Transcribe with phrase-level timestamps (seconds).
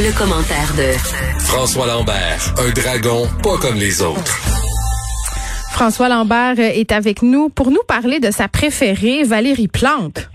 [0.00, 0.96] Le, commentaire de
[1.40, 4.36] François Lambert, un dragon pas comme les autres.
[5.72, 10.30] François Lambert est avec nous pour nous parler de sa préférée, Valérie Plante.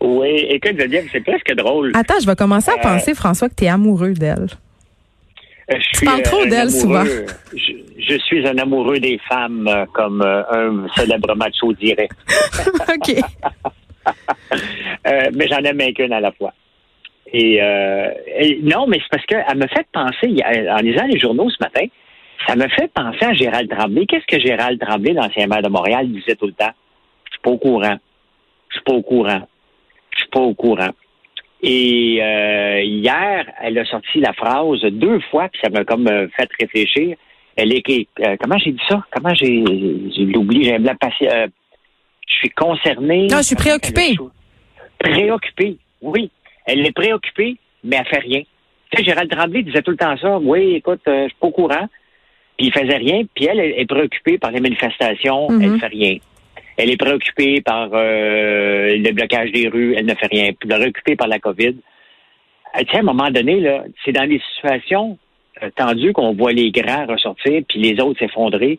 [0.00, 1.92] Oui, écoute, Geneviève, c'est presque drôle.
[1.94, 4.48] Attends, je vais commencer à Euh, penser, François, que tu es amoureux d'elle.
[5.70, 7.04] Euh, Je suis, parles trop un d'elle, souvent.
[7.04, 12.08] Je, je suis un amoureux des femmes, euh, comme euh, un célèbre macho dirait.
[12.88, 13.16] OK.
[15.06, 16.52] Euh, mais j'en aime un qu'une à la fois.
[17.32, 20.36] Et, euh, et non, mais c'est parce qu'elle me fait penser,
[20.70, 21.86] en lisant les journaux ce matin,
[22.46, 24.06] ça me fait penser à Gérald Tremblay.
[24.06, 26.72] Qu'est-ce que Gérald Tremblay, l'ancien maire de Montréal, disait tout le temps?
[27.26, 27.96] Je suis pas au courant.
[28.68, 29.48] Je suis pas au courant.
[30.10, 30.90] Je suis pas au courant.
[31.62, 36.28] Et euh, hier, elle a sorti la phrase deux fois, puis ça m'a comme euh,
[36.36, 37.16] fait réfléchir.
[37.56, 37.82] Elle est
[38.20, 39.02] euh, comment j'ai dit ça?
[39.10, 39.64] Comment j'ai
[40.14, 41.46] j'ai oublié, j'ai un blanc passi- euh,
[42.28, 43.28] je suis concerné.
[43.28, 44.16] Non, je suis préoccupée.
[44.98, 46.30] Préoccupée, oui.
[46.66, 48.42] Elle est préoccupée, mais elle fait rien.
[48.90, 50.38] Tu sais, Gérald Tremblay disait tout le temps ça.
[50.38, 51.88] Oui, écoute, euh, je suis pas au courant.
[52.56, 53.22] Puis il faisait rien.
[53.34, 55.50] Puis elle, elle est préoccupée par les manifestations.
[55.50, 55.62] Mhm.
[55.62, 56.16] Elle fait rien.
[56.76, 59.94] Elle est préoccupée par euh, le blocage des rues.
[59.96, 60.52] Elle ne fait rien.
[60.58, 61.74] Puis préoccupée par la COVID.
[62.76, 65.18] Euh, Tu sais, à un moment donné, là, c'est dans des situations
[65.62, 68.78] euh, tendues qu'on voit les grands ressortir puis les autres s'effondrer.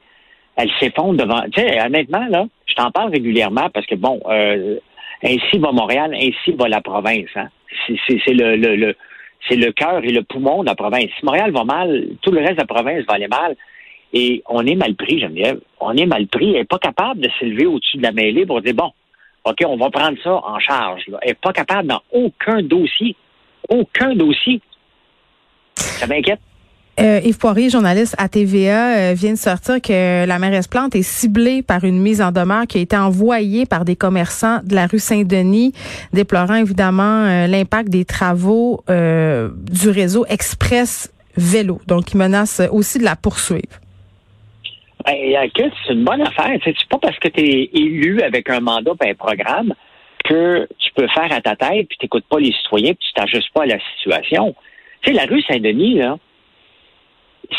[0.58, 1.42] Elle s'effondre devant.
[1.52, 4.78] Tu sais, honnêtement, là, je t'en parle régulièrement parce que, bon, euh,
[5.24, 7.30] ainsi va Montréal, ainsi va la province.
[7.36, 7.50] Hein.
[7.88, 11.10] C'est- le, cœur et le poumon de la province.
[11.20, 13.56] Si Montréal va mal, tout le reste de la province va aller mal.
[14.14, 15.60] Et on est mal pris, Geneviève.
[15.80, 16.52] On est mal pris.
[16.52, 18.92] Elle n'est pas capable de s'élever au-dessus de la mêlée pour dire, bon,
[19.44, 21.04] OK, on va prendre ça en charge.
[21.22, 23.16] Elle n'est pas capable dans aucun dossier.
[23.70, 24.62] Aucun dossier.
[25.76, 26.40] Ça m'inquiète.
[26.98, 31.02] Euh, Yves Poirier, journaliste à TVA, euh, vient de sortir que la mairesse Plante est
[31.02, 34.88] ciblée par une mise en demeure qui a été envoyée par des commerçants de la
[34.88, 35.74] rue Saint-Denis,
[36.14, 42.98] déplorant évidemment euh, l'impact des travaux euh, du réseau Express Vélo, donc qui menace aussi
[42.98, 43.82] de la poursuivre.
[45.06, 45.14] Ben,
[45.54, 46.58] c'est une bonne affaire.
[46.64, 49.74] C'est pas parce que tu es élu avec un mandat et un programme
[50.24, 53.14] que tu peux faire à ta tête puis tu n'écoutes pas les citoyens puis tu
[53.14, 54.56] t'ajustes pas à la situation.
[55.02, 56.18] Tu sais, la rue Saint-Denis, là,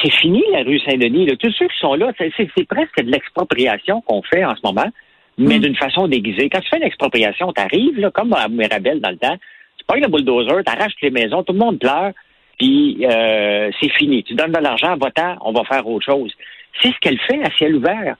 [0.02, 1.26] c'est fini, la rue Saint-Denis.
[1.38, 2.30] Tous ceux qui sont là, c'est-
[2.68, 4.90] presque de l'expropriation qu'on fait en ce moment,
[5.38, 5.62] mais Mm.
[5.62, 6.48] d'une façon déguisée.
[6.48, 9.36] Quand tu fais une expropriation, tu arrives, là, comme à Mirabel dans le temps,
[9.78, 12.12] tu pognes le bulldozer, tu arraches les maisons, tout le monde pleure,
[12.58, 14.22] puis euh, c'est fini.
[14.24, 16.32] Tu donnes de l'argent, va-t'en, on va faire autre chose.
[16.80, 18.16] C'est ce qu'elle fait à ciel ouvert.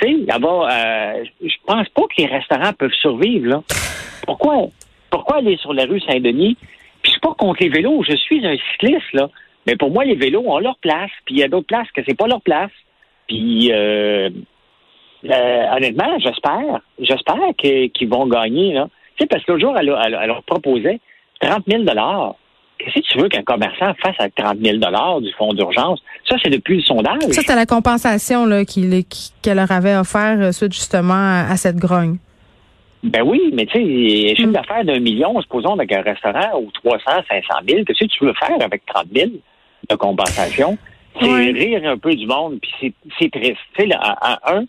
[0.00, 3.62] Tu sais, euh, je pense pas que les restaurants peuvent survivre, là.
[4.26, 4.66] Pourquoi?
[5.10, 6.56] Pourquoi aller sur la rue Saint-Denis?
[7.02, 8.02] Puis c'est pas contre les vélos.
[8.08, 9.30] Je suis un cycliste, là.
[9.66, 11.10] Mais pour moi, les vélos ont leur place.
[11.24, 12.70] Puis il y a d'autres places que c'est pas leur place.
[13.28, 14.30] Puis euh,
[15.24, 18.88] euh, honnêtement, j'espère, j'espère qu'ils vont gagner, là.
[19.16, 21.00] Tu sais, parce que l'autre jour, elle, elle- elle leur proposait
[21.40, 21.84] 30 000
[22.78, 24.76] Qu'est-ce que tu veux qu'un commerçant fasse avec 30 000
[25.22, 25.98] du fonds d'urgence?
[26.28, 27.22] Ça, c'est depuis le sondage.
[27.22, 28.46] Ça, c'était la compensation
[29.42, 32.18] qu'elle leur avait offert euh, suite justement à, à cette grogne.
[33.02, 34.52] Ben oui, mais tu sais, chiffre Mm.
[34.52, 38.34] d'affaires d'un million, supposons, avec un restaurant ou 300, 500 000, qu'est-ce que tu veux
[38.34, 39.30] faire avec 30 000
[39.88, 40.76] de compensation?
[41.20, 43.56] C'est rire un peu du monde, puis c'est- triste.
[43.74, 44.64] Tu sais, là, à, à un,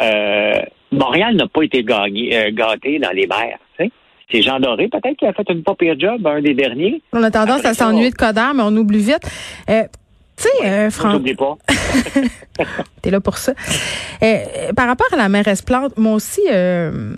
[0.00, 3.58] euh, Montréal n'a pas été gagné, euh, gâté dans les mers.
[3.78, 3.90] tu sais.
[4.30, 7.02] C'est Jean Doré, peut-être, qui a fait une pas pire job, un des derniers.
[7.12, 9.20] On a tendance Après à s'ennuyer de Coder, mais on oublie vite.
[9.68, 9.82] Euh,
[10.36, 11.56] tu sais, euh, Fran- N'oublie pas.
[13.02, 13.52] T'es là pour ça.
[14.22, 17.14] Euh, par rapport à la mairesse Plante, moi aussi, euh,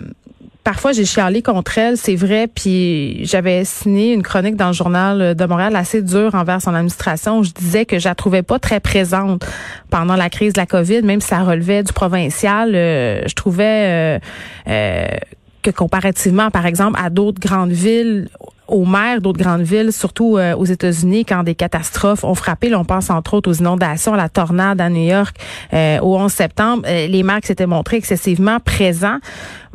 [0.63, 5.35] parfois j'ai chialé contre elle, c'est vrai, puis j'avais signé une chronique dans le journal
[5.35, 8.59] de Montréal assez dure envers son administration où je disais que je la trouvais pas
[8.59, 9.45] très présente
[9.89, 12.73] pendant la crise de la COVID, même si ça relevait du provincial.
[12.75, 14.19] euh, je trouvais euh,
[14.67, 15.07] euh,
[15.63, 18.29] que comparativement, par exemple, à d'autres grandes villes,
[18.69, 22.79] aux maires d'autres grandes villes, surtout euh, aux États-Unis, quand des catastrophes ont frappé, là,
[22.79, 25.35] on pense entre autres aux inondations, à la tornade à New York
[25.73, 29.17] euh, au 11 septembre, euh, les maires s'étaient montrés excessivement présents.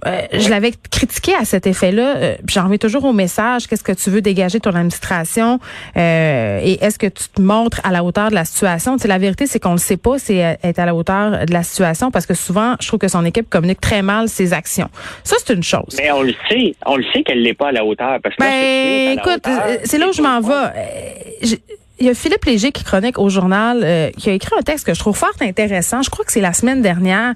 [0.06, 2.16] Euh, je l'avais critiqué à cet effet-là.
[2.16, 3.66] Euh, J'en reviens toujours au message.
[3.66, 5.60] Qu'est-ce que tu veux dégager ton administration?
[5.96, 8.96] Euh, et est-ce que tu te montres à la hauteur de la situation?
[8.98, 11.62] C'est la vérité, c'est qu'on le sait pas, c'est être à la hauteur de la
[11.62, 14.88] situation parce que souvent, je trouve que son équipe communique très mal ses actions.
[15.22, 15.96] Ça, c'est une chose.
[15.98, 18.40] Mais on le sait, on le sait qu'elle n'est pas à la hauteur parce que
[18.40, 19.46] ben, écoute,
[19.84, 21.58] c'est là où je m'en vais.
[22.00, 24.94] Il y a Philippe Léger qui chronique au journal, qui a écrit un texte que
[24.94, 26.02] je trouve fort intéressant.
[26.02, 27.34] Je crois que c'est la semaine dernière.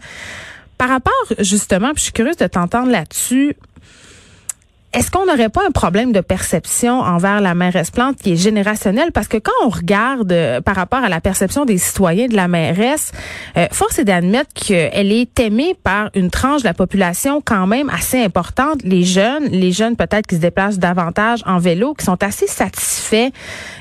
[0.79, 3.57] Par rapport, justement, puis je suis curieuse de t'entendre là-dessus,
[4.95, 9.13] est-ce qu'on n'aurait pas un problème de perception envers la mairesse Plante qui est générationnel?
[9.13, 12.49] Parce que quand on regarde euh, par rapport à la perception des citoyens de la
[12.49, 13.13] mairesse,
[13.59, 17.91] euh, force est d'admettre qu'elle est aimée par une tranche de la population quand même
[17.91, 18.83] assez importante.
[18.83, 23.29] Les jeunes, les jeunes peut-être qui se déplacent davantage en vélo, qui sont assez satisfaits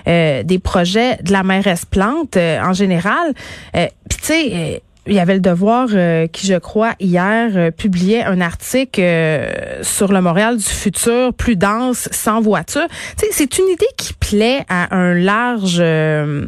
[0.09, 3.33] euh, des projets de la mairesse Plante en général.
[3.73, 8.23] Puis tu sais il y avait le devoir euh, qui, je crois, hier euh, publiait
[8.23, 12.87] un article euh, sur le Montréal du futur, plus dense, sans voiture.
[13.15, 16.43] C'est une idée qui plaît à un large, un,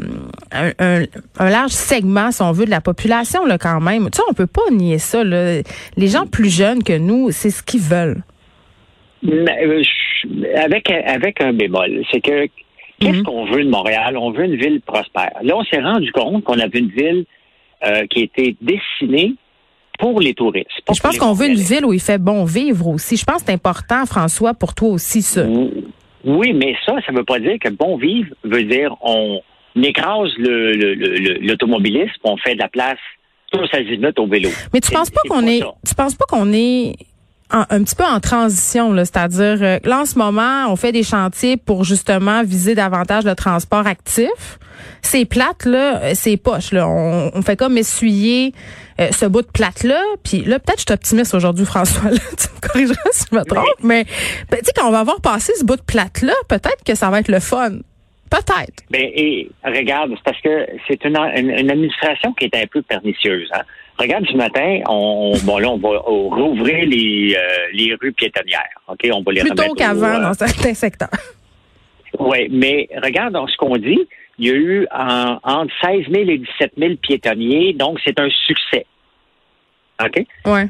[0.80, 4.10] un, large segment, si on veut, de la population là, quand même.
[4.12, 5.24] Tu sais, on peut pas nier ça.
[5.24, 5.62] Là.
[5.98, 8.24] Les gens plus jeunes que nous, c'est ce qu'ils veulent.
[10.56, 12.48] avec avec un bémol, c'est que
[13.00, 13.24] qu'est-ce mhm.
[13.24, 14.18] qu'on veut de Montréal?
[14.18, 15.32] On veut une ville prospère.
[15.42, 17.26] Là, on s'est rendu compte qu'on avait une ville
[17.86, 19.36] euh, qui a été dessinée
[20.00, 20.70] pour les touristes.
[20.94, 23.18] je pense qu'on veut une ville où il fait bon vivre aussi.
[23.18, 25.46] Je pense que c'est important, François, pour toi aussi, ça.
[26.24, 29.42] Oui, mais ça, ça ne veut pas dire que bon vivre veut dire on
[29.76, 32.98] écrase l'automobilisme, on fait de la place
[33.52, 34.50] tous azimuts au vélo.
[34.74, 36.96] Mais tu penses pas qu'on est, tu penses pas qu'on est
[37.51, 41.57] un petit peu en transition, c'est-à-dire euh, là en ce moment, on fait des chantiers
[41.57, 44.60] pour justement viser davantage le transport actif.
[45.01, 46.88] C'est plate là, euh, c'est poche là.
[46.88, 48.54] On, fait comme essuyer
[49.00, 50.00] euh, ce bout de plate là.
[50.24, 52.12] Puis là, peut-être je suis optimiste aujourd'hui, François.
[52.12, 54.06] Là, tu me corrigeras si je me trompe, mais
[54.52, 56.94] ben, tu sais quand on va avoir passé ce bout de plate là, peut-être que
[56.94, 57.80] ça va être le fun.
[58.30, 58.84] Peut-être.
[58.92, 63.50] Ben, et regarde, c'est parce que c'est une, une, administration qui est un peu pernicieuse.
[63.54, 63.63] Hein?
[64.00, 68.69] Regarde, ce matin, on, bon, là, on va rouvrir les, euh, les rues piétonnières.
[68.88, 69.10] OK?
[69.12, 71.10] On va les Plutôt qu'avant dans certains secteurs.
[72.18, 74.07] Oui, mais regarde ce qu'on dit.
[74.38, 74.88] Il y a eu
[75.44, 78.86] entre 16 000 et 17 000 piétonniers, donc c'est un succès.
[80.02, 80.25] OK?
[80.45, 80.62] Oui.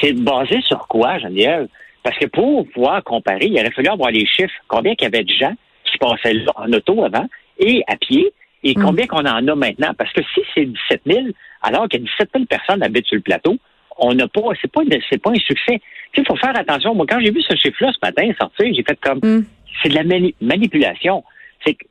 [0.00, 1.68] C'est basé sur quoi, Geneviève?
[2.02, 4.54] Parce que pour pouvoir comparer, il aurait fallu avoir les chiffres.
[4.66, 5.52] Combien il y avait de gens
[5.84, 7.26] qui passaient là en auto avant
[7.58, 8.32] et à pied
[8.64, 8.82] et mm.
[8.82, 9.92] combien qu'on en a maintenant?
[9.96, 11.26] Parce que si c'est 17 000,
[11.62, 13.56] alors qu'il y a 17 000 personnes habitent sur le plateau,
[13.98, 15.80] on n'a pas, c'est pas, c'est pas un succès.
[16.16, 16.94] il faut faire attention.
[16.94, 19.44] Moi, quand j'ai vu ce chiffre-là ce matin sortir, j'ai fait comme, mm.
[19.82, 20.04] c'est de la
[20.40, 21.22] manipulation.
[21.64, 21.84] C'est que,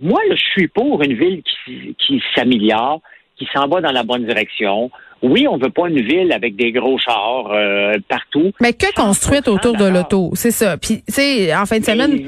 [0.00, 3.00] moi, je suis pour une ville qui, qui s'améliore,
[3.38, 4.90] qui s'en va dans la bonne direction.
[5.22, 8.52] Oui, on veut pas une ville avec des gros chars euh, partout.
[8.60, 10.76] Mais que construite autour de l'auto, c'est ça.
[10.76, 12.20] Puis, tu sais, en fin de semaine.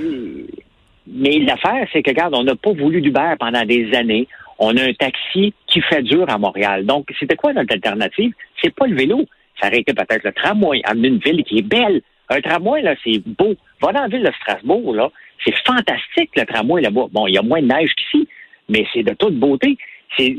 [1.07, 4.27] Mais l'affaire, c'est que, regarde, on n'a pas voulu d'Uber pendant des années.
[4.59, 6.85] On a un taxi qui fait dur à Montréal.
[6.85, 8.33] Donc, c'était quoi notre alternative?
[8.63, 9.25] C'est pas le vélo.
[9.61, 12.03] Ça aurait été peut-être le tramway, amener une ville qui est belle.
[12.29, 13.55] Un tramway, là, c'est beau.
[13.81, 15.11] Va dans la ville de Strasbourg, là.
[15.45, 17.07] C'est fantastique, le tramway, là-bas.
[17.13, 18.29] Bon, il y a moins de neige qu'ici,
[18.69, 19.77] mais c'est de toute beauté.
[20.17, 20.37] C'est,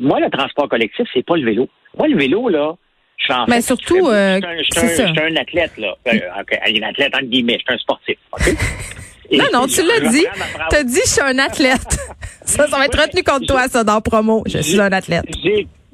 [0.00, 1.68] moi, le transport collectif, c'est pas le vélo.
[1.98, 2.74] Moi, le vélo, là,
[3.18, 5.94] je suis en Mais surtout, euh, je suis un, un, athlète, là.
[6.06, 7.58] Euh, un athlète, entre guillemets.
[7.58, 8.46] Je suis un sportif, OK?
[9.32, 10.24] non, non, tu l'as dit.
[10.70, 11.98] Tu as dit, je suis un athlète.
[12.48, 14.42] ça, ça va être retenu contre toi, ça, dans le promo.
[14.46, 15.24] Je suis un athlète.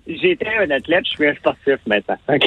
[0.07, 2.19] J'étais un athlète, je suis un sportif maintenant.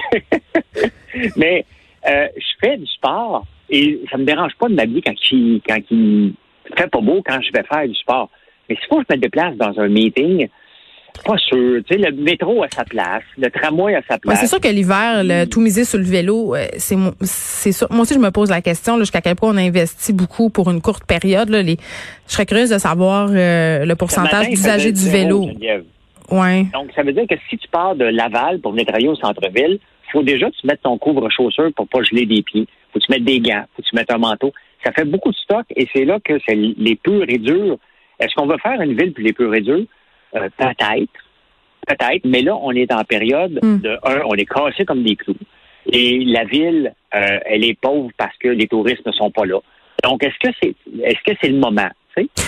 [1.36, 1.66] Mais
[2.08, 5.80] euh, je fais du sport et ça me dérange pas de m'habiller quand il, quand
[5.90, 6.34] il
[6.78, 8.30] fait pas beau quand je vais faire du sport.
[8.70, 10.48] Mais s'il faut que je me déplace dans un meeting,
[11.24, 11.82] pas sûr.
[11.88, 14.40] Tu sais, le métro a sa place, le tramway a sa place.
[14.40, 17.88] c'est sûr que l'hiver, le, tout miser sur le vélo, euh, c'est c'est sûr.
[17.92, 20.82] Moi aussi, je me pose la question jusqu'à quel point on investit beaucoup pour une
[20.82, 21.50] courte période.
[21.50, 21.78] Là, les,
[22.28, 25.50] je serais curieuse de savoir euh, le pourcentage d'usagers du vélo.
[26.30, 26.66] Ouais.
[26.74, 29.80] Donc, ça veut dire que si tu pars de Laval pour venir travailler au centre-ville,
[30.12, 32.68] faut déjà que tu mettes ton couvre-chaussure pour pas geler des pieds.
[32.92, 34.54] Faut que tu mettes des gants, faut que tu mettes un manteau.
[34.84, 37.78] Ça fait beaucoup de stock et c'est là que c'est les purs et durs.
[38.20, 39.86] Est-ce qu'on va faire une ville plus les purs et durs?
[40.38, 41.12] Euh, peut-être,
[41.88, 43.80] peut-être, mais là, on est en période hmm.
[43.80, 45.36] de un, on est cassé comme des clous.
[45.92, 49.60] Et la ville, euh, elle est pauvre parce que les touristes ne sont pas là.
[50.04, 51.90] Donc, est-ce que c'est est-ce que c'est le moment?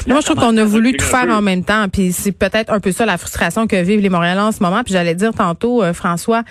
[0.08, 1.88] Moi, je trouve qu'on a voulu tout faire en même temps.
[1.90, 4.84] Puis c'est peut-être un peu ça la frustration que vivent les Montréalais en ce moment.
[4.84, 6.44] Puis j'allais dire tantôt, euh, François,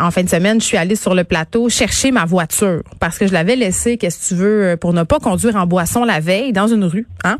[0.00, 3.26] en fin de semaine, je suis allée sur le plateau chercher ma voiture parce que
[3.26, 6.20] je l'avais laissée, qu'est-ce que tu veux, euh, pour ne pas conduire en boisson la
[6.20, 7.06] veille dans une rue.
[7.24, 7.38] Hein?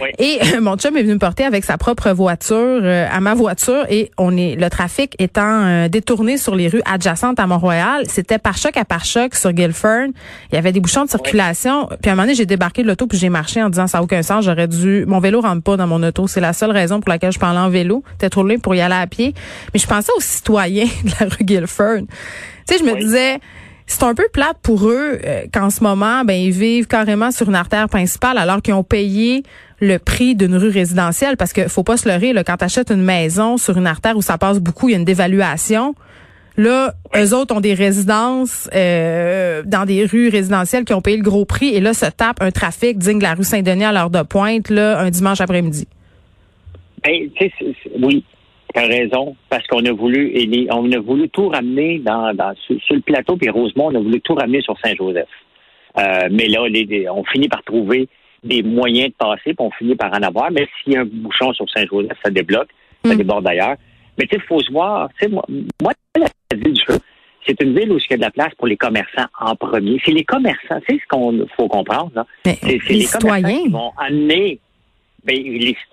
[0.00, 0.08] Oui.
[0.18, 3.34] Et euh, mon chum est venu me porter avec sa propre voiture euh, à ma
[3.34, 8.04] voiture et on est le trafic étant euh, détourné sur les rues adjacentes à Mont-Royal.
[8.08, 10.08] C'était par choc à par choc sur Guilford.
[10.52, 11.88] Il y avait des bouchons de circulation.
[12.02, 13.98] Puis à un moment donné, j'ai débarqué de l'auto puis j'ai marché en disant ça
[13.98, 14.44] n'a aucun sens.
[14.44, 15.04] J'aurais dû.
[15.06, 16.26] Mon vélo rentre pas dans mon auto.
[16.26, 18.02] C'est la seule raison pour laquelle je aller en vélo.
[18.12, 19.34] C'était trop loin pour y aller à pied.
[19.72, 21.44] Mais je pensais aux citoyens de la rue
[22.68, 23.00] Tu sais, je me Oui.
[23.00, 23.38] disais
[23.88, 27.48] c'est un peu plate pour eux euh, qu'en ce moment, ben ils vivent carrément sur
[27.48, 29.44] une artère principale alors qu'ils ont payé
[29.80, 32.90] le prix d'une rue résidentielle parce que faut pas se leurrer là, quand tu achètes
[32.90, 35.94] une maison sur une artère où ça passe beaucoup, il y a une dévaluation.
[36.56, 41.22] Là, eux autres ont des résidences euh, dans des rues résidentielles qui ont payé le
[41.22, 44.10] gros prix et là se tapent un trafic digne de la rue Saint-Denis à l'heure
[44.10, 45.86] de pointe là un dimanche après-midi.
[47.04, 47.12] Ben,
[48.02, 48.24] oui,
[48.74, 50.32] tu as raison, parce qu'on a voulu
[50.70, 54.00] on a voulu tout ramener dans, dans sur, sur le plateau, puis Rosemont, on a
[54.00, 55.28] voulu tout ramener sur Saint-Joseph.
[55.98, 58.08] Euh, mais là, les- on finit par trouver
[58.44, 60.50] des moyens de passer, puis on finit par en avoir.
[60.50, 62.68] Mais s'il y a un bouchon sur Saint-Joseph, ça débloque,
[63.04, 63.16] ça Mm.
[63.18, 63.76] déborde d'ailleurs.
[64.18, 65.44] Mais tu sais, il faut se voir, tu sais, moi,
[65.82, 66.98] moi, la ville du Feu,
[67.46, 70.00] c'est une ville où il y a de la place pour les commerçants en premier.
[70.04, 72.26] C'est les commerçants, tu sais ce qu'on faut comprendre, là.
[72.44, 74.58] Mais C'est c'est les les commerçants citoyens, qui vont amener.
[75.26, 75.34] Ben,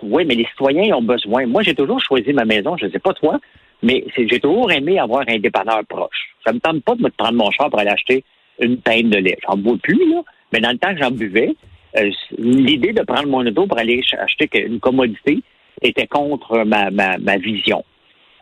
[0.04, 1.46] oui, mais les citoyens ont besoin.
[1.48, 2.78] Moi, j'ai toujours choisi ma maison.
[2.78, 3.40] Je ne sais pas toi,
[3.82, 6.36] mais j'ai toujours aimé avoir un dépanneur proche.
[6.46, 8.24] Ça me tente pas de me prendre mon char pour aller acheter
[8.60, 9.38] une pinte de lait.
[9.48, 10.22] J'en bois plus, là.
[10.52, 11.56] Mais dans le temps que j'en buvais,
[11.98, 15.40] euh, l'idée de prendre mon auto pour aller ch- acheter une commodité
[15.82, 17.84] était contre ma, ma, ma vision.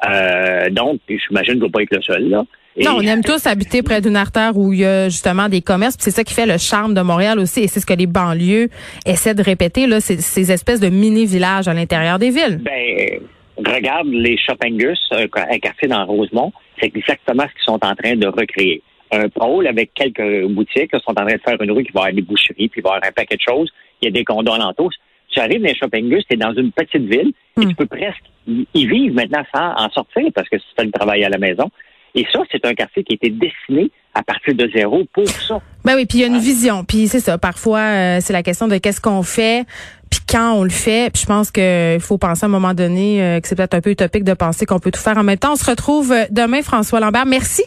[0.10, 2.44] Euh, donc, j'imagine que je ne dois pas être le seul, là.
[2.78, 5.62] Et- Non, on aime tous habiter près d'une artère où il y a justement des
[5.62, 5.98] commerces.
[5.98, 8.08] puis C'est ça qui fait le charme de Montréal aussi, et c'est ce que les
[8.08, 8.70] banlieues
[9.06, 12.62] essaient de répéter là, c'est ces espèces de mini villages à l'intérieur des villes.
[12.64, 13.20] Ben,
[13.58, 18.16] regarde les Shoppingus, un, un quartier dans Rosemont, c'est exactement ce qu'ils sont en train
[18.16, 18.82] de recréer.
[19.12, 22.02] Un pôle avec quelques boutiques, ils sont en train de faire une rue qui va
[22.02, 23.70] avoir des boucheries, puis il va y avoir un paquet de choses.
[24.02, 24.92] Il y a des condos alentours.
[25.30, 27.70] Tu arrives dans les Shoppingus, tu es dans une petite ville, et Hmm.
[27.70, 30.92] tu peux presque y y vivre maintenant sans en sortir, parce que tu fais le
[30.92, 31.70] travail à la maison.
[32.16, 35.62] Et ça, c'est un quartier qui a été dessiné à partir de zéro pour ça.
[35.86, 36.84] Ben oui, puis il y a une vision.
[36.84, 37.38] Puis c'est ça.
[37.38, 39.66] Parfois, euh, c'est la question de qu'est-ce qu'on fait,
[40.10, 41.12] puis quand on le fait.
[41.14, 43.82] Puis je pense qu'il faut penser à un moment donné euh, que c'est peut-être un
[43.82, 45.54] peu utopique de penser qu'on peut tout faire en même temps.
[45.54, 47.26] On se retrouve euh, demain, François Lambert.
[47.26, 47.64] Merci.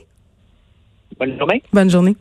[1.19, 1.63] Bonne journée.
[1.73, 2.17] Bonne journée.